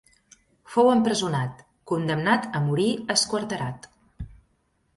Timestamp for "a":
2.59-2.63